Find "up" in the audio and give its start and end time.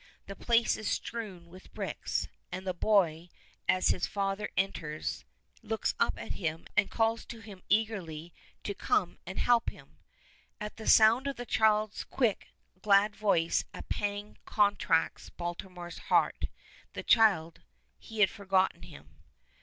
5.99-6.15